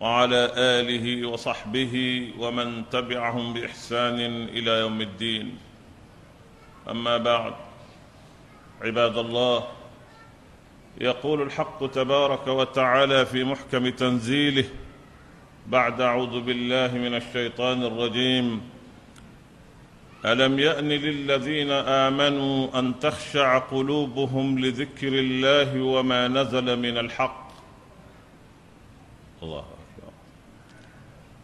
وعلى 0.00 0.52
آله 0.56 1.28
وصحبه 1.28 1.94
ومن 2.38 2.82
تبعهم 2.90 3.52
بإحسان 3.52 4.20
إلى 4.48 4.70
يوم 4.70 5.00
الدين. 5.00 5.58
أما 6.90 7.16
بعد 7.16 7.54
عباد 8.82 9.18
الله 9.18 9.64
يقول 11.00 11.42
الحق 11.42 11.86
تبارك 11.86 12.46
وتعالى 12.46 13.26
في 13.26 13.44
محكم 13.44 13.88
تنزيله 13.88 14.64
بعد 15.66 16.00
أعوذ 16.00 16.40
بالله 16.40 16.98
من 16.98 17.14
الشيطان 17.14 17.82
الرجيم 17.82 18.60
ألم 20.24 20.58
يأن 20.58 20.88
للذين 20.88 21.70
آمنوا 21.70 22.78
أن 22.78 22.98
تخشع 23.00 23.58
قلوبهم 23.58 24.58
لذكر 24.58 25.08
الله 25.08 25.82
وما 25.82 26.28
نزل 26.28 26.78
من 26.78 26.98
الحق؟ 26.98 27.45
الله 29.42 29.58
أكبر. 29.58 30.12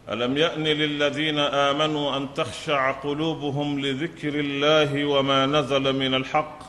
ألم 0.09 0.37
يأن 0.37 0.63
للذين 0.63 1.39
آمنوا 1.39 2.17
أن 2.17 2.33
تخشع 2.33 2.91
قلوبهم 2.91 3.79
لذكر 3.79 4.39
الله 4.39 5.05
وما 5.05 5.45
نزل 5.45 5.95
من 5.95 6.13
الحق 6.13 6.59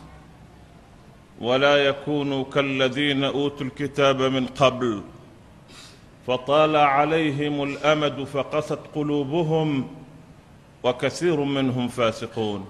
ولا 1.40 1.76
يكونوا 1.76 2.44
كالذين 2.44 3.24
أوتوا 3.24 3.66
الكتاب 3.66 4.22
من 4.22 4.46
قبل 4.46 5.02
فطال 6.26 6.76
عليهم 6.76 7.62
الأمد 7.62 8.24
فقست 8.24 8.78
قلوبهم 8.94 9.88
وكثير 10.82 11.40
منهم 11.40 11.88
فاسقون. 11.88 12.66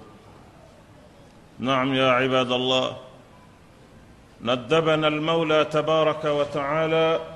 نعم 1.59 1.93
يا 1.93 2.09
عباد 2.09 2.51
الله 2.51 2.97
ندبنا 4.41 5.07
المولى 5.07 5.65
تبارك 5.65 6.25
وتعالى 6.25 7.34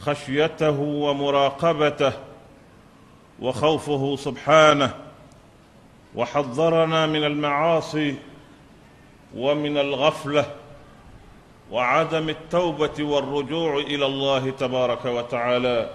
خشيته 0.00 0.80
ومراقبته 0.80 2.12
وخوفه 3.40 4.16
سبحانه 4.16 4.94
وحذرنا 6.14 7.06
من 7.06 7.24
المعاصي 7.24 8.14
ومن 9.36 9.78
الغفلة 9.78 10.44
وعدم 11.70 12.28
التوبة 12.28 13.04
والرجوع 13.04 13.76
إلى 13.76 14.06
الله 14.06 14.50
تبارك 14.50 15.04
وتعالى. 15.04 15.90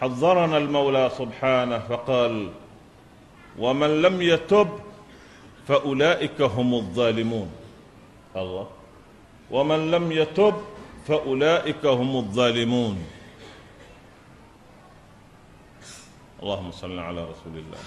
حذرنا 0.00 0.56
المولى 0.58 1.10
سبحانه 1.18 1.78
فقال 1.78 2.48
ومن 3.58 4.02
لم 4.02 4.22
يتب 4.22 4.68
فأولئك 5.68 6.40
هم 6.40 6.74
الظالمون. 6.74 7.50
الله. 8.36 8.66
ومن 9.50 9.90
لم 9.90 10.12
يتب 10.12 10.54
فأولئك 11.06 11.86
هم 11.86 12.16
الظالمون. 12.16 12.96
اللهم 16.42 16.70
صل 16.70 16.98
على 16.98 17.20
رسول 17.24 17.56
الله. 17.56 17.82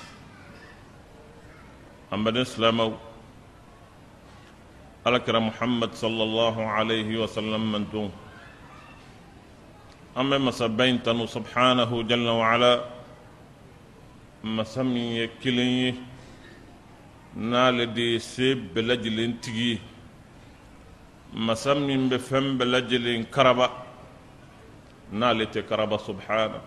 محمد 2.11 2.37
اسلام. 2.37 2.97
الكر 5.07 5.39
محمد 5.39 5.93
صلى 5.93 6.23
الله 6.23 6.55
عليه 6.65 7.09
وسلم 7.21 7.71
من 7.71 7.85
دون. 7.91 8.11
أما 10.17 10.37
ما 10.37 10.51
سبينتن 10.51 11.25
سبحانه 11.25 12.03
جل 12.03 12.27
وعلا 12.27 12.85
ما 14.43 14.63
سمي 14.63 15.27
كلين 15.43 15.97
نالدي 17.35 18.19
سب 18.19 18.77
لجل 18.77 19.19
انتجيه 19.19 19.92
masa 21.35 21.75
min 21.75 22.09
be 22.09 22.17
fɛn 22.17 22.57
bɛɛ 22.57 22.69
lajɛlen 22.71 23.25
karaba. 23.31 23.83
N'ale 25.13 25.45
tɛ 25.45 25.61
karaba 25.67 25.97
subhana 25.99 26.59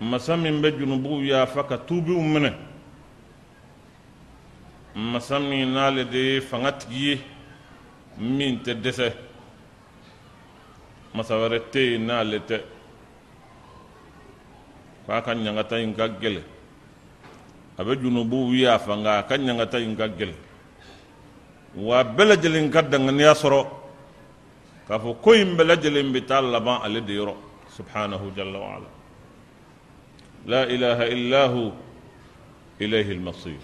masa 0.00 0.36
min 0.36 0.62
bɛ 0.62 0.78
junubuw 0.78 1.20
yafa 1.24 1.64
ka 1.64 1.76
tuubiw 1.78 2.20
minɛ 2.20 2.52
masa 4.94 5.38
min 5.40 5.66
n'ale 5.74 6.04
de 6.08 6.18
ye 6.18 6.40
fanga 6.40 6.72
tigi 6.72 7.10
ye 7.10 7.20
min 8.18 8.60
tɛ 8.62 8.74
dɛsɛ 8.80 9.12
masa 11.14 11.34
wɛrɛ 11.34 11.58
tɛ 11.72 11.80
yen 11.80 12.06
n'ale 12.06 12.38
tɛ 12.46 12.60
k'a 15.06 15.22
ka 15.22 15.34
ɲangata 15.34 15.82
in 15.82 15.92
ka 15.94 16.06
gɛlɛ 16.08 16.42
a 17.78 17.84
bɛ 17.84 17.96
junubuw 18.00 18.54
yafa 18.54 18.96
nka 18.96 19.18
a 19.18 19.22
ka 19.24 19.34
ɲangata 19.36 19.82
in 19.82 19.96
ka 19.96 20.06
gɛlɛ 20.08 20.34
wa 21.74 22.02
bɛɛ 22.04 22.24
lajɛlen 22.28 22.70
ka 22.70 22.82
danganiya 22.82 23.34
sɔrɔ 23.34 23.66
k'a 24.88 24.98
fɔ 24.98 25.20
ko 25.22 25.32
in 25.32 25.56
bɛɛ 25.56 25.64
lajɛlen 25.70 26.12
bɛ 26.12 26.26
taa 26.26 26.40
laban 26.40 26.80
ale 26.84 27.00
de 27.00 27.12
yɔrɔ 27.14 27.34
subhanahu 27.76 28.32
jalla 28.36 28.58
wa 28.58 28.70
ala. 28.76 28.88
La 30.46 30.62
ilaha 30.66 31.04
illahu 31.08 31.72
ilayhi 32.80 33.10
al-masir. 33.12 33.60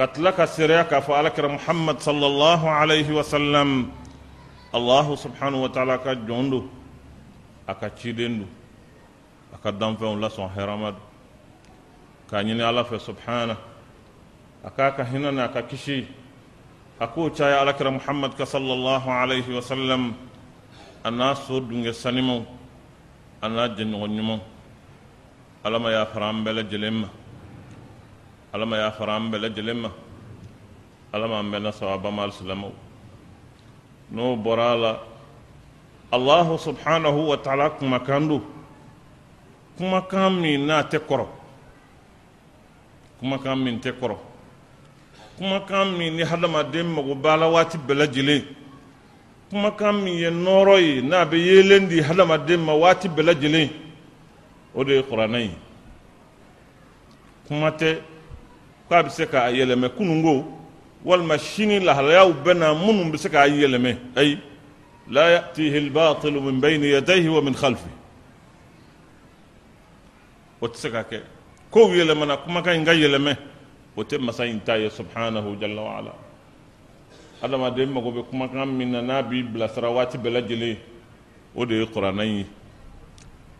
katlaka 0.00 0.46
siriya 0.48 0.88
k'a 0.88 1.00
fɔ 1.04 1.12
alakira 1.20 1.48
muhammad 1.48 2.00
sallallahu 2.00 2.64
alaihi 2.64 3.12
wa 3.12 3.20
sallam 3.22 3.92
allahu 4.72 5.12
subhanahu 5.16 5.62
wa 5.66 5.68
ta'ala 5.68 5.98
ka 5.98 6.14
jɔn 6.14 6.50
do 6.50 6.70
a 7.68 7.74
ka 7.74 7.88
ciden 7.90 8.38
do 8.40 8.46
a 9.52 9.58
ka 9.58 9.70
danfɛnw 9.70 10.16
lasɔn 10.16 10.48
hɛrama 10.56 10.92
do 10.96 11.00
k'a 12.30 12.40
ɲini 12.42 12.62
ala 12.64 12.84
fɛ 12.84 12.96
subhana 12.98 13.56
a 14.64 14.70
k'a 14.70 14.96
ka 14.96 15.04
hinɛ 15.04 15.34
ni 15.34 15.40
a 15.40 15.48
ka 15.48 15.60
kisi 15.68 16.06
a 17.00 17.06
k'o 17.08 17.30
caya 17.32 17.60
alakira 17.64 17.90
muhammad 17.90 18.36
ka 18.36 18.44
sallallahu 18.44 19.08
alaihi 19.08 19.48
wa 19.54 19.62
sallam 19.62 20.12
a 21.02 21.10
n'a 21.10 21.34
so 21.34 21.58
dunge 21.60 21.92
sanimaw 21.96 22.44
a 23.40 23.48
n'a 23.48 23.68
jɛɲɔgɔn 23.68 24.12
ɲumanw 24.16 24.40
ala 25.64 25.78
ma 25.78 25.90
yafara 25.90 26.28
an 26.28 26.44
bɛɛ 26.44 26.52
lajɛlen 26.60 27.08
ala 28.52 28.66
ma 28.66 28.76
y'a 28.76 28.90
fara 28.92 29.16
an 29.16 29.30
bɛɛ 29.30 29.40
lajɛlen 29.48 29.76
ma 29.80 29.90
ala 31.12 31.28
ma 31.28 31.38
an 31.38 31.50
bɛɛ 31.50 31.62
na 31.62 31.70
sababa 31.72 32.10
ma 32.12 32.22
alisilamɛw 32.24 32.72
n'o 34.12 34.36
bɔra 34.36 34.72
a 34.72 34.76
la 34.76 34.98
allahu 36.12 36.58
subhanahu 36.58 37.26
wa 37.28 37.36
ta'ala 37.36 37.70
kumakan 37.78 38.28
do 38.28 38.42
kumakan 39.78 40.40
min 40.40 40.66
n'a 40.66 40.82
tɛ 40.84 40.98
kɔrɔ 40.98 41.26
kumakan 43.20 43.56
min 43.64 43.80
tɛ 43.80 43.92
kɔrɔ 43.98 44.16
kumakan 45.40 45.96
min 45.96 46.16
ni 46.16 46.22
hadamaden 46.22 46.86
mago 46.86 47.14
b'a 47.14 47.36
la 47.36 47.48
waati 47.48 47.78
bɛɛ 47.78 47.94
lajɛlen. 48.00 48.42
Kumakan 49.48 50.04
min 50.04 50.14
ye 50.14 50.30
nɔɔrɔ 50.30 50.76
ye 50.80 51.00
n'a 51.00 51.24
bɛ 51.24 51.36
yeelen 51.36 51.88
di 51.88 52.00
hadamaden 52.02 52.60
ma 52.60 52.74
waati 52.74 53.08
bɛɛ 53.08 53.22
lajɛlen. 53.24 53.70
O 54.74 54.84
de 54.84 54.96
ye 54.96 55.02
kuranɛ 55.02 55.40
ye. 55.40 55.50
Kuma 57.48 57.70
tɛ 57.72 57.98
k'a 58.88 59.02
bɛ 59.02 59.10
se 59.10 59.24
k'a 59.24 59.50
yɛlɛmɛ 59.50 59.88
kunungo 59.96 60.44
walima 61.04 61.38
sini 61.38 61.80
lahalayaw 61.80 62.32
bɛ 62.44 62.58
na 62.58 62.74
minnu 62.74 63.10
bɛ 63.10 63.18
se 63.18 63.28
k'a 63.30 63.48
yɛlɛmɛ. 63.48 63.96
Ayi 64.16 64.38
la 65.08 65.22
yatihi 65.30 65.88
albatilu 65.88 66.38
min 66.42 66.60
bayni 66.60 66.90
yadayhi 66.92 67.28
wa 67.32 67.40
min 67.40 67.54
khalfi. 67.54 67.88
O 70.60 70.68
tɛ 70.68 70.76
se 70.76 70.90
ka 70.90 71.02
kɛ. 71.02 71.22
Kow 71.70 71.88
yɛlɛmana 71.88 72.44
kumakan 72.44 72.76
in 72.76 72.84
ka 72.84 72.92
yɛlɛmɛ 72.92 73.49
وتم 73.96 74.30
سين 74.30 74.64
تاي 74.64 74.90
سبحانه 74.90 75.44
جل 75.60 75.78
وعلا. 75.78 76.12
هذا 77.42 77.56
ما 77.56 77.68
دم 77.68 77.96
مكو 77.96 78.10
بكم 78.10 78.46
كان 78.46 78.68
من 78.68 78.94
النبي 78.96 79.42
بلا 79.42 79.66
ثروات 79.66 80.16
بلا 80.16 80.40
جلي. 80.40 80.76
ودي 81.54 81.82
قراني. 81.82 82.46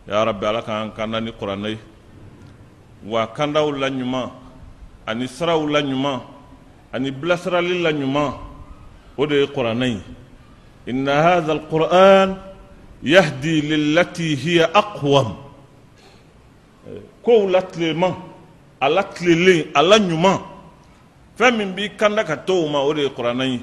يا 0.08 0.24
رب 0.24 0.44
لك 0.44 0.68
ان 0.68 0.90
كانني 0.90 1.30
قراني. 1.30 1.76
وكان 3.08 3.52
داو 3.52 3.70
لا 3.70 3.88
نيما 3.88 4.30
أني 5.08 5.26
سراو 5.26 5.66
لا 5.68 5.80
نيما 5.80 6.20
أني 6.94 7.10
بلا 7.10 7.36
سرا 7.36 7.60
لي 7.60 7.82
لا 7.82 7.90
نيما 7.90 8.38
ودي 9.18 9.44
قراني. 9.44 9.98
إن 10.88 11.08
هذا 11.08 11.52
القرآن 11.52 12.36
يهدي 13.02 13.60
للتي 13.60 14.30
هي 14.44 14.64
أقوم. 14.64 15.36
قولت 17.24 17.78
لمن 17.78 18.14
a 18.80 18.88
la 18.88 19.02
tilelen 19.04 19.70
a 19.74 19.82
la 19.82 19.98
ɲuman 19.98 20.38
fɛn 21.38 21.56
min 21.56 21.72
b'i 21.74 21.88
kanda 21.96 22.24
ka 22.24 22.36
to 22.36 22.54
o 22.64 22.68
ma 22.68 22.80
o 22.80 22.92
de 22.94 23.02
ye 23.02 23.10
kuranɛ 23.10 23.44
ye 23.44 23.60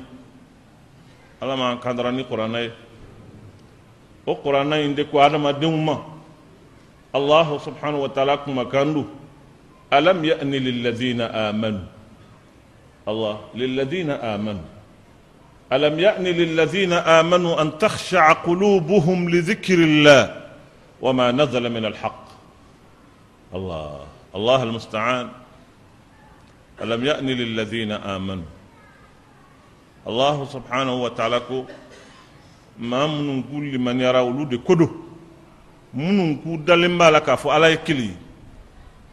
ala 1.41 1.55
m'an 1.57 1.79
kandara 1.79 2.11
ni 2.11 2.23
kuranɛ 2.23 2.59
ye 2.63 2.71
o 4.25 4.35
qur'ana 4.35 4.79
inde 4.81 5.03
ko 5.09 5.19
adamadenw 5.19 5.77
ma 5.83 5.95
allahu 7.13 7.59
subhanahu 7.59 8.01
wa 8.05 8.09
taala 8.09 8.37
kuma 8.43 8.65
kandu 8.65 9.05
alam 9.91 10.23
yani 10.23 10.59
lilladina 10.59 11.31
amanu 11.49 11.81
الله 13.07 13.37
للذين 13.55 14.09
آمنوا 14.11 14.67
ألم 15.73 15.95
يأن 15.99 16.23
للذين 16.23 16.93
آمنوا 16.93 17.61
أن 17.61 17.77
تخشع 17.77 18.33
قلوبهم 18.43 19.29
لذكر 19.29 19.79
الله 19.79 20.23
وما 21.01 21.31
نزل 21.31 21.63
من 21.71 21.85
الحق 21.85 22.25
الله 23.55 23.99
الله 24.35 24.63
المستعان. 24.63 25.27
ألم 26.81 27.05
يأن 27.05 27.27
للذين 27.27 27.91
آمنوا؟ 27.91 28.49
الله 30.07 30.45
سبحانه 30.45 30.93
وتعالى 31.03 31.41
ما 32.79 33.07
من 33.07 33.43
كل 33.43 33.79
من 33.79 34.01
يرى 34.01 34.19
ولود 34.19 34.55
كدو. 34.67 34.87
من 35.93 36.37
كل 36.43 36.65
دلم 36.65 36.97
بالك 36.97 37.35
فعلى 37.35 37.67
يكلي. 37.73 38.11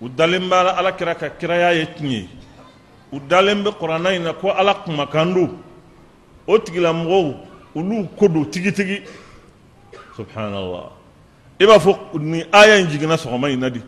ودلم 0.01 0.45
بالك 0.51 0.75
على 0.79 0.91
كراك 0.93 1.39
كرايا 1.41 1.71
يتني. 1.73 2.29
u 3.15 3.21
dalen 3.31 3.63
bɛ 3.65 3.71
kuranna 3.79 4.11
in 4.13 4.23
na 4.25 4.33
ko 4.33 4.51
ala 4.51 4.75
kumakan 4.85 5.35
do 5.35 5.49
o 6.47 6.59
tigilamɔgɔw 6.59 7.35
olu 7.77 8.09
ko 8.19 8.29
do 8.29 8.45
tigitigi 8.47 9.03
subhanallah 10.17 10.91
i 11.61 11.65
b'a 11.67 11.79
fɔ 11.79 12.19
ni 12.21 12.43
aya 12.53 12.77
in 12.81 12.89
jiginna 12.89 13.17
sɔgɔma 13.17 13.53
in 13.53 13.61
na 13.61 13.69
di 13.71 13.81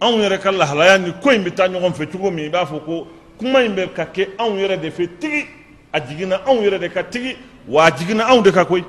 anw 0.00 0.18
yɛrɛ 0.22 0.38
ka 0.40 0.50
lahalaya 0.52 0.98
ni 0.98 1.12
ko 1.22 1.30
in 1.30 1.44
bɛ 1.44 1.54
taa 1.54 1.68
ɲɔgɔn 1.68 1.92
fɛ 1.94 2.10
cogo 2.12 2.30
min 2.30 2.46
i 2.46 2.48
b'a 2.50 2.64
fɔ 2.66 2.84
ko 2.84 3.06
kuma 3.38 3.60
in 3.62 3.74
bɛ 3.74 3.92
ka 3.94 4.04
kɛ 4.06 4.28
anw 4.38 4.56
yɛrɛ 4.58 4.80
de 4.80 4.90
fɛ 4.90 5.08
tigi 5.20 5.46
a 5.92 6.00
jiginna 6.00 6.40
anw 6.46 6.60
yɛrɛ 6.62 6.78
de 6.80 6.88
ka 6.88 7.02
tigi 7.04 7.36
wa 7.66 7.86
a 7.86 7.90
jiginna 7.90 8.24
anw 8.30 8.42
de 8.42 8.52
ka 8.52 8.64
koyi 8.64 8.84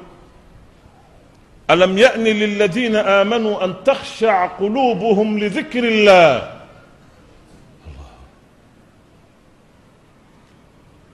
ألم 1.65 1.97
يأن 1.97 2.23
للذين 2.23 2.95
آمنوا 2.95 3.65
أن 3.65 3.73
تخشع 3.83 4.45
قلوبهم 4.61 5.39
لذكر 5.39 5.83
الله 5.83 6.55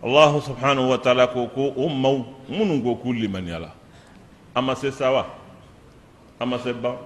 allahu 0.01 0.41
subhanahu 0.41 0.89
wa 0.89 0.97
taala 0.97 1.29
ko 1.29 1.45
ko 1.53 1.73
o 1.77 1.85
maw 1.89 2.25
minnu 2.49 2.81
ko 2.81 2.97
k'u 2.97 3.13
limaniyala 3.13 3.69
a 4.55 4.75
se 4.75 4.89
sa 4.91 5.13
wa 5.13 5.25
a 6.39 6.45
ma 6.45 6.57
se 6.57 6.73
ban 6.73 6.97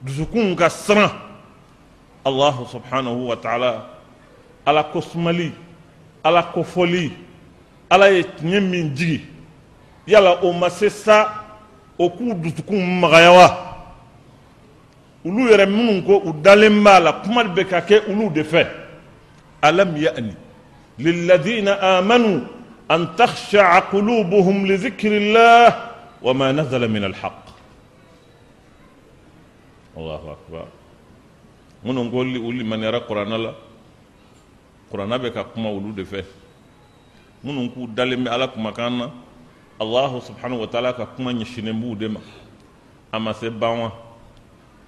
dusukun 0.00 0.56
ka 0.56 0.68
siran 0.72 1.12
الله 2.26 2.66
سبحانه 2.72 3.12
وتعالى 3.12 3.72
على 4.66 4.82
كسمالي 4.94 5.50
على 6.26 6.44
كفولي 6.56 7.10
على 7.92 8.18
يتنين 8.18 8.62
من 8.70 8.94
جي 8.94 9.20
يلا 10.08 10.50
أما 10.50 10.68
سيسا 10.68 11.18
أكو 12.00 12.32
دوتكو 12.32 12.74
مغيوا 12.74 13.48
أولو 15.26 15.48
يرمونكو 15.52 16.30
أدالي 16.30 16.68
مالا 16.68 17.10
كمال 17.10 17.48
بكاكي 17.48 18.06
أولو 18.06 18.28
دفع 18.28 18.66
ألم 19.64 19.96
يأني 19.96 20.34
للذين 20.98 21.68
آمنوا 21.68 22.40
أن 22.90 23.16
تخشع 23.16 23.78
قلوبهم 23.78 24.66
لذكر 24.66 25.12
الله 25.16 25.90
وما 26.22 26.52
نزل 26.52 26.88
من 26.88 27.04
الحق 27.04 27.44
الله 29.96 30.36
أكبر 30.36 30.66
minnu 31.84 32.10
ko 32.10 32.18
u 32.20 32.52
limaniyara 32.52 33.00
kuranna 33.00 33.38
la 33.38 33.54
kuranna 34.90 35.18
bɛ 35.18 35.30
ka 35.32 35.44
kuma 35.44 35.68
olu 35.70 35.92
de 35.92 36.02
fɛ 36.04 36.24
minnu 37.44 37.70
k'u 37.70 37.86
dalen 37.94 38.24
bɛ 38.24 38.28
ala 38.30 38.48
kumakan 38.48 38.90
na 38.98 39.10
allahu 39.80 40.20
subhanahu 40.20 40.60
wa 40.60 40.66
taala 40.66 40.92
ka 40.92 41.06
kuma 41.06 41.32
ɲɛsinnen 41.32 41.72
b'u 41.80 41.94
de 41.96 42.08
ma. 42.08 42.20
A 43.12 43.18
ma 43.18 43.32
se 43.32 43.48
ban 43.50 43.78
wa 43.78 43.92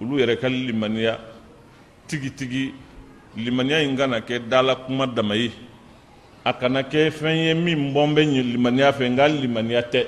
olu 0.01 0.19
yɛrɛ 0.19 0.37
ka 0.41 0.49
limaniya 0.49 1.19
tigitigi 2.09 2.75
limaniya 3.37 3.83
in 3.83 3.97
kana 3.97 4.21
kɛ 4.21 4.49
dala 4.49 4.75
kuma 4.77 5.07
dama 5.07 5.37
ye. 5.37 5.53
A 6.45 6.53
kana 6.55 6.83
kɛ 6.83 7.11
fɛn 7.11 7.37
ye 7.37 7.55
min 7.55 7.93
bɔ 7.95 8.07
n 8.09 8.15
bɛ 8.15 8.23
limaniya 8.53 8.93
fɛ 8.93 9.09
nka 9.11 9.29
limaniya 9.29 9.83
tɛ 9.83 10.07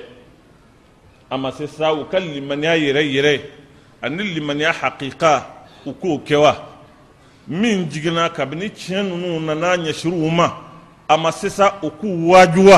a 1.31 1.39
ma 1.39 1.51
se 1.53 1.67
sa 1.67 1.93
u 1.95 2.05
ka 2.11 2.19
limaniya 2.19 2.77
yɛrɛ 2.77 3.03
yɛrɛ 3.15 3.41
ani 4.03 4.23
limaniya 4.35 4.73
hakika 4.73 5.47
u 5.87 5.93
k'o 5.95 6.19
kɛ 6.27 6.37
wa 6.41 6.72
min 7.49 7.89
jiginna 7.91 8.29
kabini 8.31 8.69
tiɲɛ 8.71 9.03
ninnu 9.03 9.41
nana 9.41 9.77
ɲɛsiri 9.77 10.13
u 10.13 10.31
ma 10.31 10.47
a 11.09 11.17
ma 11.17 11.31
se 11.33 11.49
sa 11.49 11.79
u. 11.83 11.91
K'u 11.91 12.29
waaju 12.31 12.69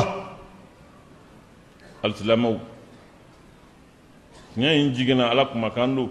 alisilamaw 2.02 2.56
tiɲɛ 4.54 4.72
in 4.80 4.94
jiginna 4.94 5.30
ala 5.30 5.44
kumakan 5.46 5.94
don 5.96 6.10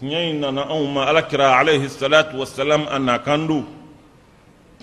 tiɲɛ 0.00 0.30
in 0.30 0.40
nana 0.40 0.62
anw 0.68 0.86
ma 0.92 1.04
alakira 1.06 1.58
alayhi 1.58 1.88
salatu 1.88 2.36
wasalam 2.38 2.86
a 2.90 2.98
na 2.98 3.18
kan 3.18 3.46
don 3.46 3.64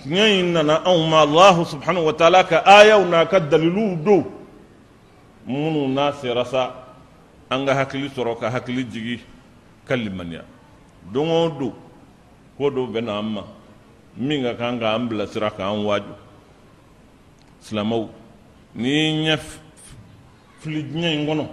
tiɲɛ 0.02 0.40
in 0.40 0.52
nana 0.52 0.82
anw 0.84 1.08
ma 1.08 1.22
allahu 1.22 1.64
subhanahu 1.64 2.04
wa 2.06 2.12
taala 2.12 2.44
ka 2.44 2.62
ayaw 2.64 3.04
n'a 3.04 3.26
ka 3.26 3.38
daliluw 3.40 3.96
do 4.04 4.24
minnu 5.46 5.88
n'a 5.88 6.12
sera 6.20 6.44
sa 6.44 6.72
an 7.50 7.66
ka 7.66 7.74
hakili 7.74 8.08
sɔrɔ 8.08 8.38
ka 8.40 8.50
hakili 8.50 8.84
jigi. 8.84 9.20
Ka 9.86 9.94
limaniya 9.96 10.42
don 11.12 11.28
o 11.28 11.48
don 11.50 11.72
ko 12.56 12.70
dɔ 12.70 12.86
bɛ 12.92 13.00
na 13.04 13.18
an 13.18 13.26
ma 13.34 13.42
min 14.16 14.42
ka 14.42 14.54
kan 14.54 14.78
k'an 14.78 15.08
bilasira 15.08 15.50
k'an 15.50 15.84
waaju 15.84 16.14
silamɛw 17.60 18.08
n'i 18.76 19.24
ɲɛ 19.24 19.38
fili 20.60 20.82
diɲɛ 20.82 21.12
in 21.14 21.26
kɔnɔ 21.26 21.44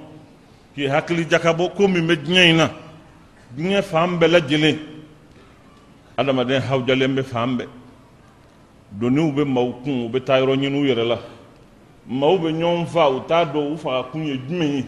k'i 0.75 0.87
hakili 0.87 1.25
jakabɔ 1.29 1.75
ko 1.75 1.87
min 1.87 2.07
bɛ 2.07 2.15
diɲɛ 2.15 2.49
in 2.49 2.57
na. 2.57 2.69
Diɲɛ 3.55 3.81
fan 3.83 4.17
bɛɛ 4.19 4.27
lajɛlen 4.31 4.77
adamaden 6.17 6.61
hawujalen 6.61 7.15
bɛ 7.15 7.23
fan 7.23 7.57
bɛɛ 7.57 7.67
doniw 8.91 9.31
bɛ 9.35 9.43
maaw 9.45 9.71
kun 9.83 10.05
u 10.05 10.09
bɛ 10.09 10.23
taa 10.25 10.39
yɔrɔ 10.39 10.55
ɲini 10.55 10.77
u 10.81 10.85
yɛrɛ 10.85 11.07
la. 11.07 11.17
Maaw 12.07 12.37
bɛ 12.37 12.49
ɲɔgɔn 12.51 12.85
fa 12.87 13.09
u 13.09 13.19
t'a 13.27 13.45
dɔn 13.45 13.73
u 13.73 13.77
faga 13.77 14.09
kun 14.11 14.25
ye 14.25 14.37
jumɛn 14.47 14.75
ye 14.77 14.85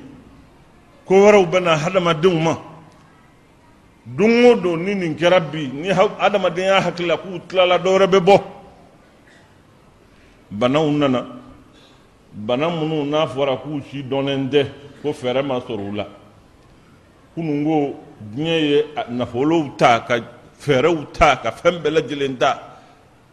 ko 1.05 1.13
wɛrɛw 1.15 1.45
bɛ 1.51 1.63
na 1.63 1.75
hadamadenw 1.75 2.39
ma 2.41 2.57
don 4.05 4.45
o 4.45 4.55
don 4.55 4.77
ni 4.83 4.95
nin 4.95 5.15
kɛra 5.15 5.39
bi. 5.39 5.67
Ni 5.73 5.89
adamaden 6.19 6.65
y'a 6.65 6.81
hakili 6.81 7.15
k'u 7.17 7.39
tilala 7.47 7.77
dɔ 7.77 7.89
wɛrɛ 7.89 8.07
bɛ 8.07 8.19
bɔ. 8.19 8.41
Banaw 10.51 10.91
nana. 10.91 11.25
Bana 12.33 12.69
minnu 12.69 13.05
n'a 13.05 13.27
fɔra 13.27 13.57
k'u 13.61 13.81
si 13.89 14.03
dɔnnen 14.03 14.49
tɛ 14.49 14.67
ko 15.01 15.13
fɛɛrɛ 15.13 15.45
ma 15.45 15.59
sɔrɔ 15.59 15.89
u 15.89 15.95
la. 15.95 16.07
Kunun 17.35 17.63
ko 17.63 17.95
diɲɛ 18.35 18.61
ye 18.61 18.85
nafolow 19.09 19.75
ta 19.77 19.99
ka 19.99 20.15
fɛɛrɛw 20.59 21.11
ta 21.13 21.35
ka 21.37 21.51
fɛn 21.51 21.81
bɛɛ 21.81 21.89
lajɛlen 21.89 22.37
ta. 22.37 22.59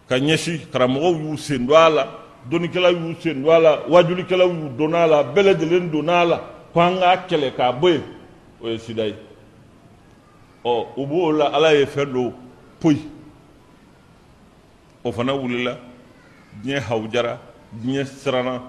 Ka 0.08 0.16
ɲɛsi 0.16 0.70
karamɔgɔw 0.70 1.20
y'u 1.20 1.36
sen 1.36 1.66
don 1.66 1.76
a 1.76 1.88
la. 1.88 2.06
Dɔnnikɛlaw 2.48 2.92
y'u 2.92 3.14
sen 3.20 3.42
don 3.42 3.52
a 3.52 3.58
la. 3.58 3.82
Wajulikɛlaw 3.88 4.48
y'u 4.48 4.68
don 4.76 4.94
a 4.94 5.06
la. 5.06 5.24
Bɛɛ 5.24 5.42
lajɛlen 5.54 5.90
don 5.90 6.08
a 6.08 6.24
la. 6.24 6.40
Ko 6.72 6.80
an 6.80 6.98
k'a 6.98 7.26
kɛlɛ 7.26 7.56
k'a 7.56 7.72
bɔ 7.72 7.88
yen. 7.90 8.02
O 8.62 8.68
ye 8.68 8.78
sida 8.78 9.06
ye 9.06 9.14
ɔ 10.64 11.06
b'o 11.06 11.32
la 11.32 11.46
ala 11.46 11.74
ye 11.74 11.86
fɛn 11.86 12.12
dɔ 12.12 12.32
poyi. 12.80 12.98
O 15.04 15.12
fana 15.12 15.34
wulila 15.34 15.78
diɲɛ 16.62 16.80
hawujara 16.80 17.38
diɲɛ 17.72 18.04
siranna. 18.04 18.62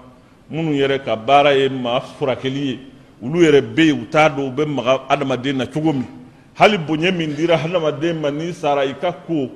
Minnu 0.50 0.72
yɛrɛ 0.72 1.04
ka 1.04 1.16
baara 1.16 1.54
ye 1.54 1.68
maa 1.68 2.00
furakɛli 2.00 2.64
ye 2.66 2.80
olu 3.22 3.40
yɛrɛ 3.40 3.60
bɛ 3.74 3.86
yen 3.86 4.00
u 4.02 4.06
t'a 4.06 4.28
dɔn 4.28 4.48
u 4.48 4.52
bɛ 4.52 4.66
maga 4.66 5.02
adamaden 5.08 5.56
na 5.56 5.66
cogo 5.66 5.92
min. 5.92 6.06
Hali 6.54 6.78
bonya 6.78 7.10
min 7.12 7.34
dira 7.34 7.56
adamaden 7.56 8.20
ma 8.20 8.30
n'i 8.30 8.52
sara 8.52 8.84
i 8.84 8.94
ka 8.94 9.12
ko 9.12 9.50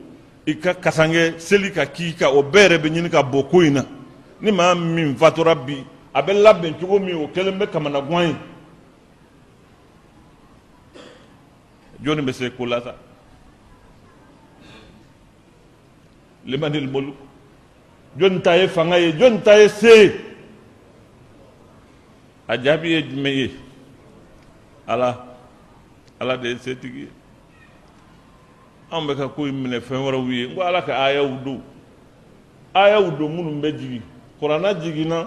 i 0.47 0.55
ka 0.55 0.75
kasange 0.75 1.39
seli 1.39 1.71
ka 1.73 1.85
k'i 1.87 2.15
kan 2.17 2.31
o 2.33 2.43
bɛɛ 2.43 2.69
yɛrɛ 2.69 2.79
bɛ 2.79 2.89
ɲini 2.89 3.11
ka 3.11 3.23
bɔ 3.23 3.51
ko 3.51 3.61
in 3.61 3.75
na. 3.75 3.85
Ni 4.41 4.53
maa 4.53 4.75
min 4.75 5.15
fatura 5.17 5.55
bi 5.55 5.85
a 6.15 6.23
bɛ 6.23 6.33
labɛn 6.43 6.75
cogo 6.79 6.99
min 6.99 7.15
o 7.15 7.29
kɛlen 7.29 7.59
bɛ 7.59 7.71
kamana 7.71 8.01
gan 8.01 8.29
ye 8.29 8.37
jɔnni 12.03 12.23
bɛ 12.23 12.33
se 12.33 12.51
ko 12.51 12.67
la 12.67 12.81
sa 12.81 12.95
limanil 16.45 16.89
mulk 16.89 17.15
jɔnni 18.19 18.43
ta 18.43 18.55
ye 18.57 18.69
fanga 18.69 18.99
ye 18.99 19.13
jɔnni 19.13 19.43
ta 19.43 19.55
ye 19.59 19.69
se 19.69 20.03
ye 20.03 20.21
a 22.49 22.57
jaabi 22.57 22.91
ye. 22.91 23.03
Jumɛn 23.03 23.35
ye 23.37 23.51
ala 24.87 25.27
ala 26.21 26.37
de 26.37 26.49
ye 26.49 26.57
setigi 26.57 27.01
ye 27.01 27.09
an 28.91 29.07
bɛ 29.07 29.17
ka 29.17 29.29
ko 29.29 29.47
in 29.47 29.63
minɛ 29.63 29.81
fɛn 29.81 29.99
wɛrɛw 29.99 30.31
ye 30.33 30.47
n 30.47 30.55
ko 30.55 30.63
ala 30.63 30.83
ka 30.83 30.93
ayaw 30.93 31.29
don 31.45 31.63
ayaw 32.75 33.11
don 33.19 33.29
minnu 33.29 33.61
bɛ 33.61 33.79
jigin 33.79 34.03
kuranna 34.39 34.75
jiginna 34.75 35.27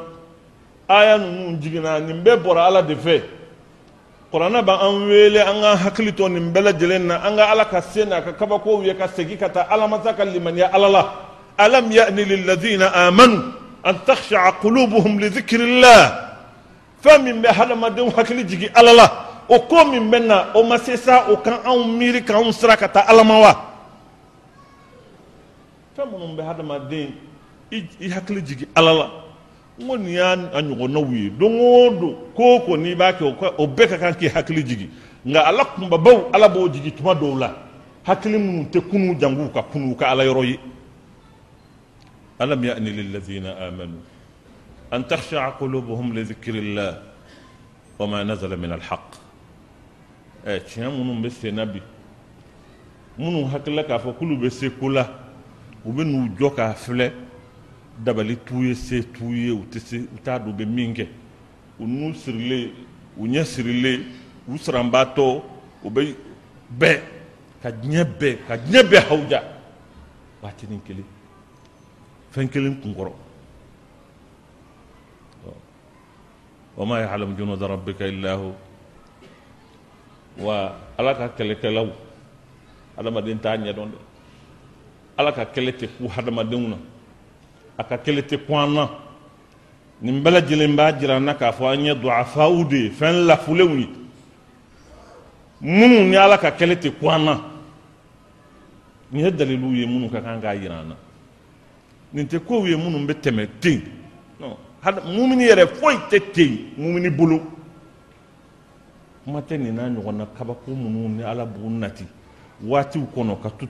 aya 0.87 1.17
ninnu 1.17 1.59
jiginna 1.59 1.99
nin 1.99 2.23
bɛɛ 2.23 2.41
bɔra 2.41 2.65
ala 2.67 2.81
de 2.81 2.95
fɛ 2.95 3.38
kuranna 4.31 4.61
b'an 4.61 5.07
wele 5.09 5.41
an 5.41 5.61
ka 5.61 5.75
hakili 5.75 6.13
to 6.13 6.29
nin 6.29 6.53
bɛɛ 6.53 6.61
lajɛlen 6.69 7.05
na 7.07 7.15
an 7.25 7.35
ka 7.37 7.43
ala 7.51 7.65
ka 7.65 7.81
se 7.81 8.05
n'a 8.05 8.21
ka 8.21 8.31
kabakow 8.33 8.83
ye 8.85 8.93
ka 8.93 9.07
segin 9.07 9.37
ka 9.37 9.49
taa 9.49 9.67
ala 9.69 9.87
masa 9.87 10.13
ka 10.13 10.23
limaniya 10.23 10.69
ala 10.73 10.89
la 10.89 11.03
alam 11.57 11.91
ya'ni 11.91 12.23
lilladhina 12.25 12.93
amanu 12.93 13.53
an 13.83 13.95
takhsha'a 14.05 14.61
qulubuhum 14.61 15.19
li 15.19 15.29
dhikrillah 15.29 16.01
fɛn 17.01 17.23
min 17.23 17.41
bɛ 17.41 17.49
hadamadenw 17.49 18.09
hakili 18.15 18.43
jigi 18.45 18.69
ala 18.75 18.93
la 18.93 19.07
o 19.49 19.59
ko 19.65 19.85
min 19.85 20.11
bɛ 20.11 20.19
na 20.25 20.37
o 20.53 20.63
ma 20.63 20.77
se 20.77 20.95
sa 20.97 21.25
o 21.31 21.37
kan 21.37 21.59
anw 21.65 21.83
miiri 21.97 22.21
k'anw 22.21 22.51
sira 22.53 22.77
ka 22.77 22.87
taa 22.87 23.05
ala 23.09 23.23
ma 23.23 23.35
wa 23.39 23.53
fɛn 25.97 26.05
minnu 26.05 26.37
bɛ 26.37 26.43
hadamaden 26.45 27.09
i 27.71 28.07
hakili 28.13 28.41
jigi 28.45 28.67
ala 28.75 28.93
la 28.93 29.28
n 29.79 29.87
ko 29.87 29.97
nin 29.97 30.13
y'a 30.13 30.35
ɲɔgɔnnaw 30.35 31.11
ye 31.13 31.29
don 31.29 31.55
o 31.59 31.89
don 31.89 32.15
ko 32.35 32.55
o 32.55 32.59
ko 32.65 32.75
n'i 32.77 32.95
b'a 32.95 33.13
kɛ 33.13 33.23
o 33.57 33.67
bɛɛ 33.67 33.87
ka 33.89 33.97
kan 33.97 34.13
k'i 34.13 34.27
hakili 34.27 34.63
jigi 34.65 34.89
nka 35.25 35.39
ala 35.39 35.65
kunbabaw 35.65 36.29
ala 36.33 36.49
b'o 36.49 36.67
jigi 36.69 36.91
tuma 36.91 37.13
dɔw 37.15 37.39
la 37.39 37.55
hakili 38.05 38.37
minnu 38.37 38.69
tɛ 38.69 38.81
kunu 38.89 39.15
jangu 39.19 39.49
ka 39.53 39.63
kunu 39.63 39.95
ka 39.95 40.11
ala 40.11 40.23
yɔrɔ 40.25 40.45
ye 40.45 40.59
alam 42.39 42.63
ya'ni 42.63 42.91
lillazina 42.91 43.55
amanu 43.67 43.99
an 44.91 45.03
takhsha'a 45.03 45.55
qulubuhum 45.57 46.13
li 46.13 46.23
dhikrillah 46.23 46.97
wa 47.99 48.07
ma 48.07 48.23
nazala 48.23 48.57
min 48.57 48.71
alhaq 48.71 49.15
ɛ 50.45 50.59
tiɲɛ 50.59 50.91
minnu 50.91 51.21
bɛ 51.23 51.29
senna 51.29 51.65
bi 51.65 51.81
minnu 53.17 53.47
hakilila 53.47 53.83
k'a 53.83 53.99
fɔ 53.99 54.13
k'olu 54.17 54.35
bɛ 54.37 54.49
se 54.49 54.69
ko 54.71 54.89
la 54.89 55.07
u 55.85 55.91
bɛ 55.93 56.03
n'u 56.03 56.35
jɔ 56.37 56.53
k'a 56.53 56.73
filɛ 56.75 57.28
dabali 58.03 58.37
t'u 58.37 58.63
ye 58.63 58.73
se 58.75 59.01
t'u 59.11 59.33
ye 59.33 59.51
u 59.51 59.65
tɛ 59.71 59.79
se 59.79 59.97
u 59.97 60.17
t'a 60.23 60.39
dɔn 60.39 60.49
u 60.49 60.53
bɛ 60.53 60.65
min 60.65 60.93
kɛ 60.93 61.07
u 61.79 61.85
n'u 61.85 62.13
sirilen 62.13 62.71
u 63.17 63.27
ɲɛ 63.27 63.43
sirilen 63.45 64.05
u 64.47 64.57
siranbaatɔ 64.57 65.43
u 65.83 65.89
bɛ 65.89 66.15
bɛɛ 66.79 67.01
ka 67.61 67.69
diɲɛ 67.71 68.03
bɛɛ 68.19 68.37
ka 68.47 68.57
diɲɛ 68.57 68.83
bɛɛ 68.89 69.07
hawuja 69.09 69.43
waatinin 70.41 70.81
kelen 70.85 71.05
fɛn 72.31 72.47
kelen 72.49 72.75
kunkɔrɔ 72.81 73.13
ma 76.85 76.99
ya'lamu 77.01 77.35
junuda 77.35 77.67
rabbika 77.67 78.07
illa 78.07 78.37
hu 78.37 78.53
wa 80.39 80.73
ala 80.97 81.13
ka 81.15 81.27
kɛlɛkɛlaw 81.37 81.89
adamaden 82.97 83.39
t'a 83.39 83.57
ɲɛdɔn 83.57 83.89
dɛ 83.91 83.97
ala 85.17 85.31
ka 85.33 85.43
kɛlɛ 85.45 85.71
tɛ 85.75 85.87
ku 85.97 86.07
hadamadenw 86.07 86.69
na 86.69 86.77
a 87.79 87.83
ka 87.83 87.97
kele 87.97 88.21
tɛ 88.21 88.37
kun 88.45 88.57
an 88.57 88.73
na 88.73 88.89
nin 90.01 90.21
bɛɛ 90.21 90.31
lajɛlen 90.33 90.75
b'a 90.75 90.91
jira 90.99 91.15
an 91.15 91.25
na 91.25 91.33
k'a 91.33 91.51
fɔ 91.51 91.73
an 91.73 91.85
ye 91.85 91.95
du'afaw 91.95 92.63
de 92.69 92.77
ye 92.83 92.89
fɛn 92.89 93.25
lafulenw 93.25 93.73
ye 93.79 93.87
minnu 95.61 96.09
ni 96.09 96.15
ala 96.15 96.37
ka 96.37 96.51
kɛlɛ 96.51 96.75
tɛ 96.75 96.89
kun 96.99 97.13
an 97.13 97.23
na 97.25 97.33
nin 99.11 99.25
ye 99.25 99.31
daliluw 99.31 99.73
ye 99.73 99.85
minnu 99.85 100.09
ka 100.11 100.19
kan 100.21 100.41
k'a 100.41 100.59
jira 100.59 100.81
an 100.81 100.89
na 100.89 100.95
nin 102.13 102.27
tɛ 102.27 102.39
kow 102.45 102.65
ye 102.65 102.75
minnu 102.75 103.07
bɛ 103.07 103.13
tɛmɛ 103.23 103.47
ten 103.61 103.81
mumuni 105.15 105.45
yɛrɛ 105.47 105.67
foyi 105.67 105.97
tɛ 106.09 106.31
ten 106.33 106.51
mumini 106.77 107.09
bolo. 107.09 107.41
Kuma 109.23 109.41
tɛ 109.41 109.57
nin 109.57 109.75
n'a 109.75 109.89
ɲɔgɔnna 109.89 110.27
kabako 110.37 110.71
minnu 110.71 111.09
ni 111.17 111.23
ala 111.23 111.45
b'u 111.45 111.69
nati 111.69 112.05
waatiw 112.63 113.03
kɔnɔ 113.15 113.35
ka 113.41 113.49
k'u 113.49 113.67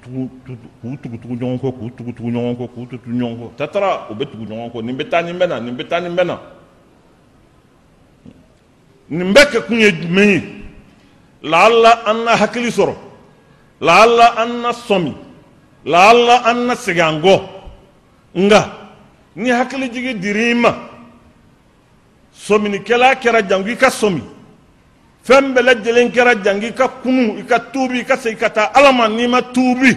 tugutugu 1.02 1.36
ɲɔgɔn 1.36 1.60
kɔ 1.62 1.72
k'u 1.72 1.90
tugutugu 1.96 2.30
ɲɔgɔn 2.32 2.56
kɔ 2.58 2.68
k'u 2.74 2.88
tutu 2.90 3.10
ɲɔgɔn 3.10 3.38
kɔ 3.40 3.56
tatara 3.58 4.08
u 4.10 4.16
bɛ 4.16 4.26
tugu 4.32 4.46
ɲɔgɔn 4.46 4.72
kɔ 4.72 4.82
nin 4.84 4.98
bɛ 4.98 5.10
taa 5.10 5.22
nin 5.22 5.38
bɛ 5.38 5.48
na 5.48 5.60
nin 5.60 5.76
bɛ 5.78 5.88
taa 5.88 6.00
nin 6.00 6.16
bɛ 6.16 6.26
na 6.26 6.40
nin 9.10 9.34
bɛɛ 9.34 9.46
kɛ 9.52 9.66
kun 9.68 9.80
ye 9.80 9.92
jumɛn 9.92 10.30
ye 10.30 10.42
laala 11.44 12.04
an 12.08 12.24
na 12.26 12.36
hakili 12.36 12.70
sɔrɔ 12.72 12.96
laala 13.80 14.34
an 14.42 14.62
na 14.62 14.72
sɔmi 14.72 15.14
an 15.86 16.66
na 16.68 16.76
segin 16.76 17.06
an 17.06 17.22
kɔ 17.22 17.42
nka 18.36 18.62
ni 19.36 19.50
hakili 19.50 19.90
jigi 19.94 20.14
dir'i 20.20 20.56
ma 20.56 20.74
sɔminikɛla 22.34 23.16
kɛra 23.22 23.48
jango 23.48 23.70
i 23.70 23.76
ka 23.76 23.90
sɔmi 23.90 24.22
fɛn 25.24 25.54
bɛɛ 25.54 25.62
lajɛlen 25.68 26.12
kɛra 26.12 26.34
jango 26.44 26.66
i 26.68 26.74
ka 26.74 26.88
kunu 27.02 27.38
i 27.40 27.44
ka 27.46 27.60
tuubi 27.60 28.00
i 28.00 28.06
ka 28.06 28.16
segin 28.18 28.38
ka 28.40 28.50
taa 28.50 28.72
ala 28.74 28.92
ma 28.92 29.08
n'i 29.08 29.28
ma 29.28 29.42
tuubi 29.42 29.92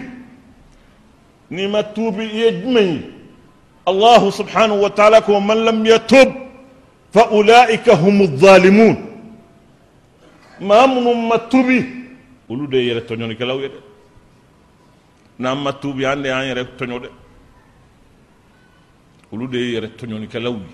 n'i 1.51 1.67
ma 1.69 1.83
tuubi 1.83 2.25
i 2.25 2.37
ye 2.41 2.53
jumɛn 2.61 2.89
ye 2.95 3.01
allahu 3.87 4.31
subhanahu 4.33 4.81
wa 4.83 4.91
taala 4.91 5.21
ko 5.23 5.41
man 5.41 5.65
lam 5.65 5.85
yatub 5.85 6.29
fa 7.13 7.29
ulaika 7.31 7.95
humu 7.97 8.27
zalimun 8.37 8.97
maa 10.61 10.87
minnu 10.87 11.15
ma 11.15 11.39
tuubi 11.51 11.79
olu 12.49 12.67
de 12.67 12.77
ye 12.79 12.93
yɛrɛ 12.95 13.01
tɔɲɔnikɛlaw 13.09 13.59
ye 13.63 13.69
dɛ 13.69 13.79
n'an 15.41 15.59
ma 15.59 15.73
tuubi 15.73 16.05
an 16.05 16.23
de 16.23 16.29
y'an 16.29 16.45
yɛrɛ 16.51 16.63
tɔɲɔ 16.79 16.99
dɛ 17.05 17.09
olu 19.33 19.47
de 19.49 19.59
yɛrɛ 19.59 19.89
tɔɲɔnikɛlaw 19.99 20.55
ye 20.55 20.71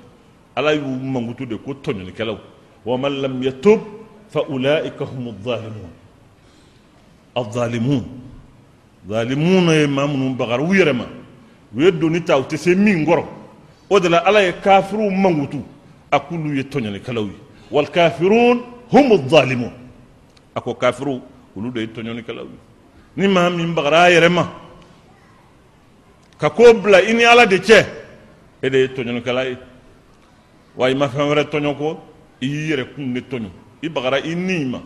ala 0.57 0.75
y'u 0.75 0.88
mankutu 1.12 1.47
de 1.47 1.57
ko 1.59 1.75
tɔɲɔnikɛlaw 1.75 2.38
wa 2.85 2.97
man 2.97 3.12
lam 3.23 3.43
yatub 3.43 3.98
فأولئك 4.32 5.02
هم 5.02 5.25
الظالمون. 5.35 5.92
الظالمون. 7.37 8.04
ظالمون 9.08 9.68
يا 9.68 9.85
إمام 9.85 10.35
بغر 10.40 10.61
ويرما. 10.61 11.06
ويدو 11.76 12.08
نتا 12.08 12.35
وتسمين 12.35 13.04
غرب 13.08 13.28
ودلا 13.90 14.18
على 14.26 14.52
كافر 14.64 14.99
موتو 15.25 15.61
أقول 16.12 16.58
يتونا 16.58 16.99
كلوي 17.06 17.37
والكافرون 17.70 18.56
هم 18.92 19.08
الظالمون. 19.12 19.75
أكو 20.56 20.75
كافر 20.75 21.08
ولو 21.56 21.68
دي 21.70 21.80
يتونا 21.82 22.20
كلوي 22.20 22.56
نما 23.16 23.49
من 23.49 23.75
بغر 23.75 23.94
ايرما 24.04 24.44
ككوبلا 26.40 26.99
إني 27.11 27.25
على 27.26 27.47
دي 27.47 27.58
تشي 27.58 27.80
إذا 28.64 28.78
يتونا 28.85 29.20
كلوي 29.20 29.56
واي 30.76 30.94
ما 30.94 31.06
فهم 31.12 31.30
رتونا 31.38 31.73
كو. 31.73 31.97
يركون 32.42 33.14
نتونا 33.14 33.50
i 33.82 33.88
fɛn 33.88 33.88
bagara 33.88 34.18
i 34.18 34.35
ni 34.35 34.64
ma 34.64 34.80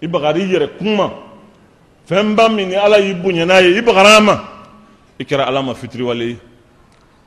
i 0.00 0.06
bagara 0.06 0.38
i 0.38 0.46
yɛrɛ 0.46 0.76
kun 0.78 0.96
ma 0.96 1.10
fɛnba 2.08 2.48
min 2.48 2.68
ni 2.68 2.74
ala 2.74 2.98
y'i 2.98 3.14
bonya 3.14 3.44
n'a 3.44 3.60
ye 3.60 3.78
i 3.78 3.82
bagara 3.82 4.16
a 4.16 4.20
ma 4.20 4.44
i 5.18 5.24
kɛra 5.24 5.46
ala 5.46 5.62
ma 5.62 5.74
fitiriwale 5.74 6.24
ye 6.24 6.38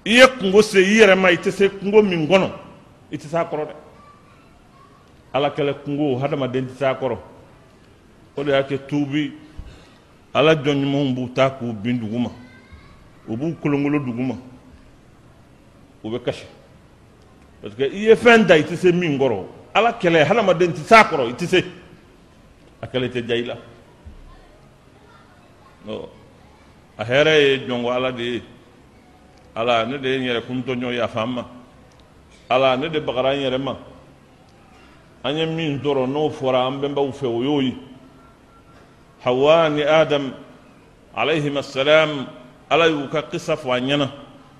i 0.05 0.13
ye 0.17 0.27
kungo 0.39 0.61
se 0.61 0.79
i 0.79 0.99
yɛrɛ 0.99 1.15
ma 1.15 1.29
i 1.31 1.37
tɛ 1.37 1.51
se 1.51 1.69
kungo 1.69 2.01
min 2.01 2.27
kɔnɔ 2.27 2.49
i 3.11 3.17
tɛ 3.17 3.27
se 3.27 3.37
a 3.37 3.43
kɔrɔ 3.45 3.65
dɛ 3.67 3.75
ala 5.33 5.49
kɛlɛ 5.49 5.73
kungo 5.83 6.17
hadamaden 6.19 6.65
tɛ 6.67 6.77
se 6.77 6.85
a 6.85 6.95
kɔrɔ 6.95 7.17
o 8.37 8.43
de 8.43 8.51
y'a 8.51 8.63
kɛ 8.63 8.87
tuubi 8.87 9.33
ala 10.33 10.55
jɔn 10.55 10.81
ɲumanw 10.81 11.13
b'u 11.13 11.33
ta 11.33 11.49
k'u 11.51 11.73
bin 11.73 11.99
dugu 11.99 12.17
ma 12.17 12.29
u 13.27 13.37
b'u 13.37 13.55
kolongolo 13.61 13.99
dugu 13.99 14.21
ma 14.23 14.35
u 16.03 16.09
bɛ 16.09 16.23
kasi 16.23 16.45
parce 17.61 17.75
que 17.75 17.83
i 17.83 18.07
ye 18.07 18.15
fɛn 18.15 18.47
da 18.47 18.55
i 18.57 18.63
tɛ 18.63 18.75
se 18.75 18.91
min 18.91 19.19
kɔrɔ 19.19 19.45
ala 19.73 19.93
kɛlɛ 19.93 20.25
hadamaden 20.25 20.73
tɛ 20.73 20.81
se 20.87 20.95
a 20.95 21.03
kɔrɔ 21.03 21.29
i 21.29 21.33
tɛ 21.33 21.47
se 21.47 21.65
a 22.81 22.87
kɛlɛ 22.87 23.09
tɛ 23.09 23.31
i 23.31 23.43
la 23.45 23.55
a 26.97 27.03
hɛrɛ 27.03 27.33
ye 27.41 27.67
jɔnko 27.67 27.89
ala 27.91 28.11
de 28.11 28.23
ye 28.23 28.43
ala 29.55 29.85
ne 29.85 29.97
de 29.97 30.09
ye 30.09 30.17
n 30.17 30.23
yɛrɛ 30.23 30.41
kuntɔɲɔ 30.47 30.93
yafa 30.95 31.25
ma 31.25 31.45
ala 32.49 32.77
ne 32.77 32.89
de 32.89 32.99
bagara 32.99 33.33
n 33.35 33.41
yɛrɛ 33.41 33.57
ma. 33.61 33.77
An 35.23 35.37
ye 35.37 35.45
min 35.45 35.79
sɔrɔ 35.79 36.07
n'o 36.07 36.29
fɔra 36.31 36.67
an 36.67 36.81
bɛnbaw 36.81 37.11
fɛ 37.13 37.25
o 37.27 37.43
y'o 37.43 37.59
ye 37.61 37.75
hawa 39.23 39.69
ni 39.69 39.83
adam 39.83 40.33
alayhima 41.15 41.59
assalam 41.59 42.27
ala 42.69 42.87
y'u 42.87 43.07
ka 43.07 43.21
kisa 43.21 43.55
fɔ 43.55 43.77
a 43.77 43.79
ɲɛna 43.79 44.11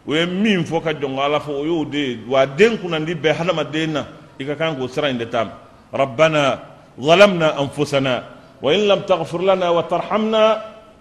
ye 0.08 0.26
min 0.26 0.64
fɔ 0.64 0.84
ka 0.84 0.94
jɔnko 0.94 1.20
ala 1.20 1.40
fɔ 1.40 1.50
o 1.50 1.66
y'o 1.66 1.86
de 1.86 1.98
ye 1.98 2.20
wa 2.28 2.46
den 2.46 2.78
kunnandi 2.78 3.16
bɛɛ 3.16 3.34
hadamaden 3.34 3.92
na 3.94 4.06
k'o 4.46 4.88
sira 4.88 5.10
in 5.10 5.18
de 5.18 5.26
taama 5.26 5.54
rabbana 5.92 6.72
ظلمنا 7.00 7.56
أنفسنا 7.62 8.14
وإن 8.62 8.80
لم 8.88 9.00
تغفر 9.08 9.42
لنا 9.42 9.68
وترحمنا 9.70 10.44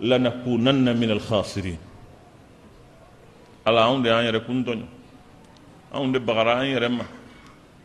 لنكونن 0.00 0.86
من 0.96 1.10
الخاسرين 1.10 1.78
ala 3.66 3.86
anw 3.86 4.00
de 4.02 4.08
y'an 4.08 4.24
yɛrɛ 4.24 4.40
kun 4.46 4.64
tɔɲɔ 4.64 4.86
anw 5.92 6.12
de 6.12 6.18
bagara 6.18 6.58
an 6.60 6.66
yɛrɛ 6.66 6.88
ma 6.88 7.04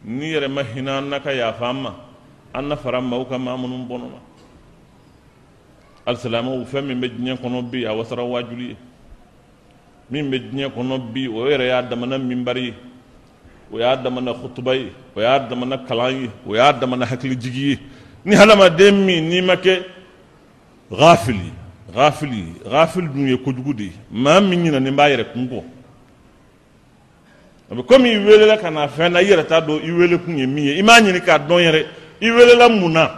ni 0.05 0.31
yɛrɛ 0.33 0.47
ma 0.47 0.61
hinɛ 0.63 0.91
an 0.97 1.09
na 1.09 1.19
ka 1.19 1.31
yafa 1.35 1.69
an 1.69 1.81
ma 1.83 1.91
an 2.53 2.63
na 2.69 2.75
fara 2.77 3.01
maaw 3.01 3.25
ka 3.27 3.37
maa 3.37 3.57
minnu 3.57 3.85
bɔnɔ 3.85 4.07
ma 4.13 4.19
alisilamɛw 6.07 6.65
fɛn 6.65 6.85
min 6.87 6.99
bɛ 7.01 7.07
diɲɛ 7.17 7.35
kɔnɔ 7.41 7.61
bi 7.71 7.83
a 7.85 7.91
wasara 7.93 8.23
waajuli 8.23 8.67
ye 8.69 8.77
min 10.09 10.31
bɛ 10.31 10.37
diɲɛ 10.49 10.69
kɔnɔ 10.73 10.95
bi 11.13 11.27
o 11.27 11.43
yɛrɛ 11.45 11.65
y'a 11.67 11.81
damana 11.83 12.17
minbari 12.17 12.63
ye 12.67 12.73
o 13.71 13.79
y'a 13.79 13.95
damana 13.95 14.33
khutuba 14.33 14.75
ye 14.75 14.91
o 15.15 15.21
y'a 15.21 15.39
damana 15.39 15.77
kalan 15.77 16.11
ye 16.21 16.29
o 16.47 16.55
y'a 16.55 16.73
damana 16.73 17.05
hakilijigi 17.05 17.69
ye 17.69 17.79
ni 18.25 18.35
hadamaden 18.35 19.05
min 19.05 19.29
n'i 19.29 19.41
ma 19.41 19.55
kɛ 19.55 19.83
ghafili 20.91 21.53
ghafili 21.93 22.53
ghafili 22.65 23.07
dun 23.07 23.27
ye 23.27 23.37
kojugu 23.37 23.73
de 23.73 23.83
ye 23.83 23.91
maa 24.11 24.39
min 24.41 24.63
ɲinɛnen 24.63 24.95
b'a 24.95 25.09
yɛrɛ 25.09 25.25
kun 25.33 25.47
kɔ 25.47 25.63
a 27.71 27.75
bɛ 27.75 27.83
komi 27.85 28.09
i 28.09 28.17
welela 28.17 28.57
ka 28.57 28.69
na 28.69 28.87
fɛn 28.87 29.11
na 29.11 29.19
i 29.21 29.25
yɛrɛ 29.25 29.45
t'a 29.47 29.61
dɔn 29.61 29.83
i 29.83 29.91
wele 29.91 30.17
kun 30.19 30.37
ye 30.37 30.45
min 30.45 30.63
ye 30.65 30.79
i 30.79 30.83
m'a 30.83 30.99
ɲini 31.01 31.21
k'a 31.21 31.39
dɔn 31.39 31.61
yɛrɛ 31.61 31.85
i 32.21 32.29
welela 32.31 32.69
mun 32.69 32.91
na 32.93 33.11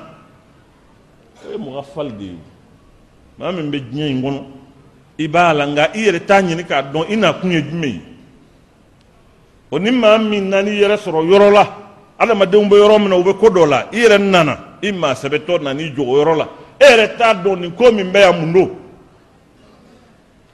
o 1.45 1.51
ye 1.51 1.57
mɔgɔ 1.57 1.83
fali 1.93 2.11
de 2.17 2.23
ye 2.23 2.37
maa 3.37 3.51
min 3.51 3.71
bɛ 3.71 3.79
diɲɛ 3.91 4.09
in 4.09 4.21
kɔnɔ 4.21 4.43
i 5.19 5.27
b'a 5.27 5.53
la 5.53 5.65
nka 5.65 5.91
i 5.93 6.05
yɛrɛ 6.05 6.25
t'a 6.25 6.41
ɲini 6.41 6.63
k'a 6.65 6.83
dɔn 6.93 7.05
i 7.09 7.15
na 7.15 7.33
kun 7.33 7.51
ye 7.51 7.61
jumɛn 7.61 7.93
ye 7.93 8.01
o 9.71 9.79
ni 9.79 9.91
maa 9.91 10.17
min 10.17 10.49
na 10.49 10.61
n'i 10.61 10.79
yɛrɛ 10.79 10.97
sɔrɔ 10.97 11.25
yɔrɔ 11.29 11.51
la 11.51 11.63
adamadenw 12.19 12.69
bɛ 12.69 12.75
yɔrɔ 12.77 12.99
min 12.99 13.09
na 13.09 13.17
u 13.17 13.23
bɛ 13.23 13.37
ko 13.37 13.49
dɔ 13.49 13.67
la 13.67 13.87
i 13.91 13.97
yɛrɛ 13.97 14.17
nana 14.19 14.57
i 14.81 14.91
maa 14.91 15.13
sɛbɛtɔ 15.13 15.61
nana 15.61 15.81
i 15.81 15.93
jogo 15.95 16.23
yɔrɔ 16.23 16.37
la. 16.37 16.47
E 16.79 16.85
yɛrɛ 16.85 17.17
t'a 17.17 17.33
dɔn 17.33 17.59
nin 17.59 17.71
ko 17.71 17.91
min 17.91 18.11
bɛ 18.11 18.19
yan 18.19 18.39
mun 18.39 18.53
don 18.53 18.69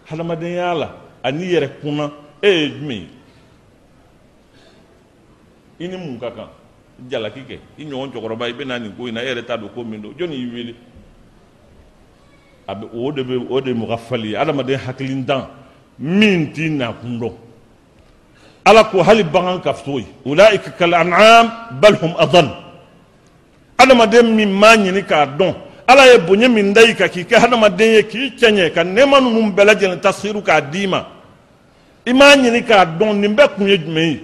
hadamadenya 0.10 0.74
la 0.74 0.96
ani 1.24 1.46
yɛrɛ 1.46 1.70
kunna 1.82 2.12
e 2.42 2.50
ye 2.50 2.70
jumɛn 2.70 3.00
ye? 3.00 3.08
I 5.80 5.88
ni 5.88 5.98
mun 5.98 6.20
ka 6.20 6.32
kan? 6.32 6.48
Jalaki 7.10 7.42
kɛ. 7.46 7.60
I 7.78 7.84
ɲɔgɔn 7.84 8.12
cɛkɔrɔba 8.12 8.50
i 8.50 8.54
bɛ 8.54 8.66
na 8.66 8.78
nin 8.80 8.96
ko 8.96 9.06
in 9.08 9.16
na 9.16 9.22
e 9.22 9.26
yɛrɛ 9.26 9.46
t'a 9.46 9.58
dɔn 9.58 9.74
ko 9.74 9.84
min 9.84 10.02
don 10.02 10.14
jɔnni 10.14 10.36
y'i 10.36 10.50
wele? 10.52 10.76
A 12.68 12.76
bɛ 12.76 12.90
o 12.94 13.12
de 13.12 13.24
bɛ 13.24 13.48
o 13.50 13.62
de 13.62 13.72
ye 13.72 13.76
mɔgɔ 13.76 14.00
fali 14.00 14.30
ye. 14.30 14.36
Adamaden 14.36 14.80
hakilitan 14.80 15.48
min 16.00 16.54
t'i 16.54 16.70
nakun 16.70 17.20
dɔn. 17.20 17.34
Ala 18.66 18.84
ko 18.84 19.04
hali 19.04 19.24
bagan 19.24 19.60
ka 19.62 19.74
fito 19.74 20.00
ye 20.00 20.08
ulaika 20.26 20.72
kal 20.78 20.94
an'am 20.94 21.46
bal 21.82 21.96
hum 22.02 22.14
adal 22.18 22.48
adamaden 23.78 24.28
min 24.36 24.50
m'a 24.50 24.76
ɲini 24.78 25.04
k'a 25.04 25.26
dɔn 25.26 25.54
ala 25.88 26.08
ye 26.08 26.18
bonya 26.20 26.48
min 26.50 26.74
da 26.74 26.82
i 26.82 26.96
kan 26.96 27.10
k'i 27.10 27.24
kɛ 27.26 27.36
hadamaden 27.40 27.92
ye 27.96 28.04
k'i 28.04 28.32
cɛɲɛ 28.40 28.74
ka 28.74 28.84
nɛɛma 28.84 29.20
ninnu 29.20 29.52
bɛɛ 29.56 29.66
lajɛlen 29.66 30.00
tasiru 30.00 30.42
k'a 30.42 30.62
d'i 30.62 30.88
ma 30.88 31.06
i 32.06 32.14
m'a 32.14 32.36
ɲini 32.36 32.64
k'a 32.64 32.86
dɔn 32.86 33.20
nin 33.20 33.36
bɛɛ 33.36 33.56
kun 33.56 33.68
ye 33.68 33.78
jumɛn 33.78 34.08
ye 34.12 34.20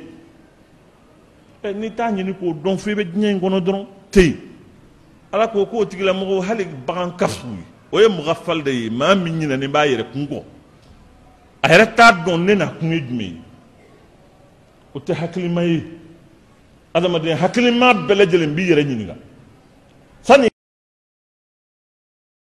ɛ 1.63 1.73
n'i 1.75 1.91
t'a 1.91 2.11
ɲini 2.11 2.33
k'o 2.39 2.53
dɔn 2.63 2.77
fo 2.77 2.89
i 2.89 2.95
bɛ 2.95 3.03
diɲɛ 3.11 3.29
in 3.31 3.39
kɔnɔ 3.39 3.59
dɔrɔn 3.65 3.85
ten 4.11 4.37
ala 5.33 5.47
ko 5.47 5.65
k'o 5.65 5.85
tigilamɔgɔ 5.85 6.43
hali 6.47 6.65
bagan 6.87 7.11
ka 7.17 7.27
f'u 7.27 7.47
ye 7.59 7.63
o 7.91 7.99
ye 7.99 8.07
mɔgɔ 8.07 8.35
fali 8.45 8.63
de 8.63 8.71
ye 8.71 8.89
maa 8.89 9.15
min 9.15 9.33
ɲinɛnen 9.39 9.67
b'a 9.67 9.85
yɛrɛ 9.85 10.03
kun 10.13 10.27
kɔ 10.27 10.43
a 11.63 11.67
yɛrɛ 11.67 11.95
t'a 11.95 12.11
dɔn 12.25 12.39
ne 12.45 12.53
na 12.55 12.67
kun 12.67 12.91
ye 12.91 13.01
jumɛn 13.01 13.19
ye 13.35 13.41
o 14.93 14.99
tɛ 14.99 15.13
hakilima 15.13 15.63
ye 15.63 15.83
adamaden 16.93 17.37
hakilima 17.37 17.93
bɛɛ 17.93 18.15
lajɛlen 18.19 18.55
b'i 18.55 18.69
yɛrɛ 18.69 18.83
ɲininka 18.83 19.15
sani 20.21 20.49